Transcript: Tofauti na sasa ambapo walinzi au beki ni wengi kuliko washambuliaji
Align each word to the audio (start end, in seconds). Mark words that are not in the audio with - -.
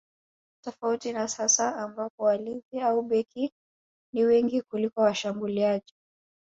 Tofauti 0.63 1.13
na 1.13 1.27
sasa 1.27 1.75
ambapo 1.75 2.23
walinzi 2.23 2.79
au 2.81 3.01
beki 3.03 3.53
ni 4.13 4.23
wengi 4.23 4.61
kuliko 4.61 5.01
washambuliaji 5.01 5.93